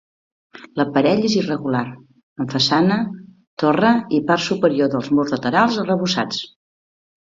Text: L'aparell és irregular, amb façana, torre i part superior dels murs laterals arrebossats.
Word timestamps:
L'aparell 0.79 1.21
és 1.29 1.35
irregular, 1.41 1.83
amb 2.45 2.57
façana, 2.57 2.99
torre 3.65 3.95
i 4.21 4.25
part 4.33 4.47
superior 4.49 4.93
dels 4.99 5.15
murs 5.21 5.39
laterals 5.39 5.83
arrebossats. 5.89 6.47